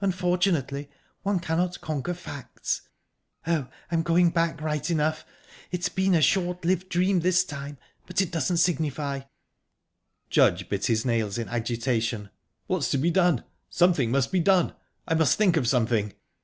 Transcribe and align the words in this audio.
"Unfortunately, 0.00 0.88
one 1.24 1.40
cannot 1.40 1.80
conquer 1.80 2.14
facts. 2.14 2.82
Oh, 3.44 3.66
I'm 3.90 4.04
going 4.04 4.30
back 4.30 4.60
right 4.60 4.88
enough. 4.88 5.26
It's 5.72 5.88
been 5.88 6.14
a 6.14 6.22
short 6.22 6.64
lived 6.64 6.88
dream 6.88 7.18
this 7.18 7.42
time 7.42 7.78
but 8.06 8.20
it 8.22 8.30
doesn't 8.30 8.58
signify." 8.58 9.22
Judge 10.30 10.68
bit 10.68 10.86
his 10.86 11.04
nails 11.04 11.38
in 11.38 11.48
agitation. 11.48 12.30
"What's 12.68 12.88
to 12.92 12.98
be 12.98 13.10
done? 13.10 13.42
Something 13.68 14.12
must 14.12 14.30
be 14.30 14.38
done. 14.38 14.74
I 15.08 15.14
must 15.14 15.36
think 15.38 15.56
of 15.56 15.66
something..." 15.66 16.12